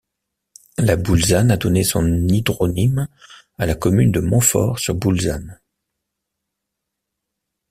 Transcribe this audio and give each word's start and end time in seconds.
La 0.79 0.95
Boulzane 0.97 1.51
a 1.51 1.57
donné 1.57 1.83
son 1.83 2.07
hydronyme 2.27 3.07
à 3.59 3.67
la 3.67 3.75
commune 3.75 4.11
de 4.11 4.19
Montfort-sur-Boulzane. 4.19 5.59